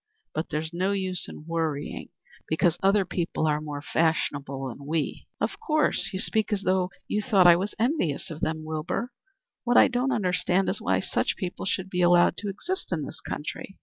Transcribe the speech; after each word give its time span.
But 0.33 0.49
there's 0.49 0.73
no 0.73 0.93
use 0.93 1.29
in 1.29 1.45
worrying 1.45 2.09
because 2.47 2.75
other 2.81 3.05
people 3.05 3.45
are 3.45 3.61
more 3.61 3.83
fashionable 3.83 4.69
than 4.69 4.87
we." 4.87 5.27
"Of 5.39 5.59
course. 5.59 6.09
You 6.11 6.17
speak 6.17 6.51
as 6.51 6.63
if 6.65 6.89
you 7.07 7.21
thought 7.21 7.45
I 7.45 7.55
was 7.55 7.75
envious 7.77 8.31
of 8.31 8.39
them, 8.41 8.63
Wilbur. 8.63 9.11
What 9.63 9.77
I 9.77 9.87
don't 9.87 10.11
understand 10.11 10.69
is 10.69 10.81
why 10.81 11.01
such 11.01 11.37
people 11.37 11.67
should 11.67 11.91
be 11.91 12.01
allowed 12.01 12.35
to 12.37 12.49
exist 12.49 12.91
in 12.91 13.03
this 13.05 13.21
country." 13.21 13.77